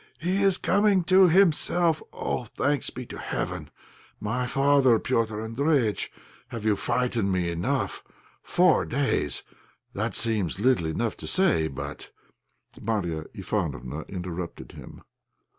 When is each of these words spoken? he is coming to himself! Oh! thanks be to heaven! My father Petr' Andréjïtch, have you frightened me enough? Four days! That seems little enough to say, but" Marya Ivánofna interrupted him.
he 0.17 0.41
is 0.41 0.57
coming 0.57 1.03
to 1.03 1.27
himself! 1.27 2.01
Oh! 2.11 2.45
thanks 2.45 2.89
be 2.89 3.05
to 3.05 3.19
heaven! 3.19 3.69
My 4.19 4.47
father 4.47 4.97
Petr' 4.97 5.47
Andréjïtch, 5.55 6.07
have 6.47 6.65
you 6.65 6.75
frightened 6.75 7.31
me 7.31 7.51
enough? 7.51 8.03
Four 8.41 8.83
days! 8.85 9.43
That 9.93 10.15
seems 10.15 10.59
little 10.59 10.87
enough 10.87 11.15
to 11.17 11.27
say, 11.27 11.67
but" 11.67 12.09
Marya 12.81 13.25
Ivánofna 13.35 14.07
interrupted 14.07 14.71
him. 14.71 15.03